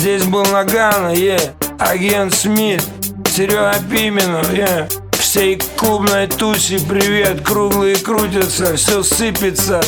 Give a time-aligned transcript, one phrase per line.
[0.00, 1.38] Был Нагано, е,
[1.78, 2.82] агент Смит,
[3.30, 4.88] Серега Пименов, е.
[5.12, 9.82] Всей клубной тусе привет, круглые крутятся, все сыпется.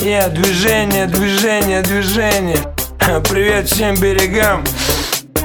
[0.00, 2.58] Я движение, движение, движение.
[3.28, 4.64] Привет всем берегам.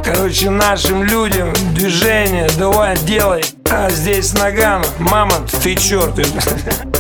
[0.06, 3.44] Короче, нашим людям движение, давай, делай.
[3.69, 6.17] А здесь Наган, мама, ты черт.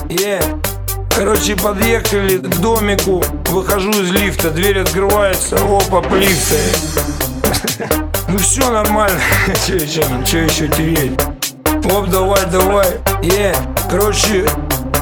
[0.09, 0.61] Yeah.
[1.15, 6.55] Короче, подъехали к домику, выхожу из лифта, дверь открывается, опа, плифта.
[8.27, 9.19] Ну все нормально,
[9.67, 11.19] че еще, че еще тереть?
[11.91, 12.87] Оп, давай, давай,
[13.21, 13.55] е, yeah.
[13.89, 14.45] короче,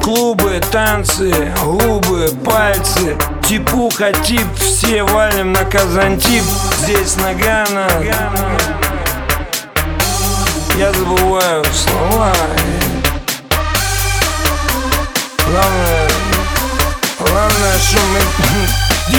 [0.03, 1.33] клубы, танцы,
[1.63, 3.15] губы, пальцы,
[3.47, 6.43] типуха, тип, все валим на Казантип,
[6.83, 7.87] здесь Нагана.
[10.77, 12.00] Я забываю слова.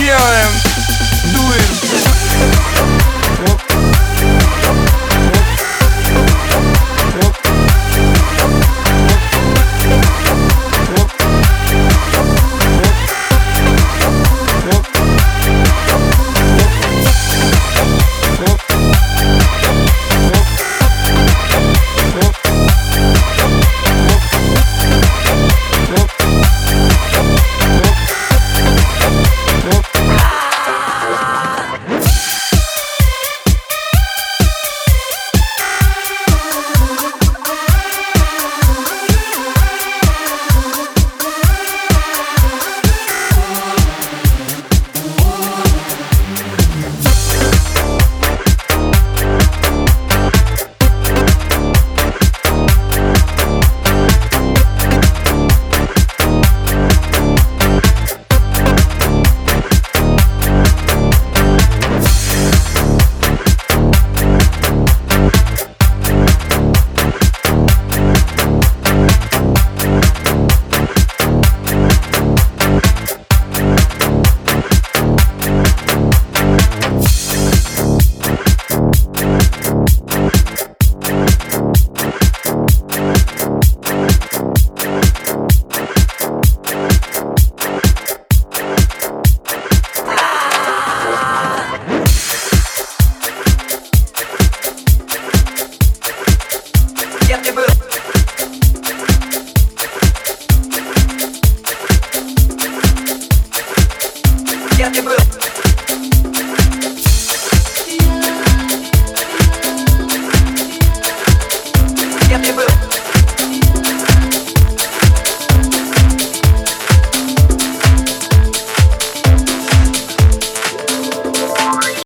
[0.03, 0.72] DRM.